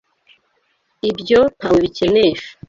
[1.09, 2.49] Ibyo nta we bikenesha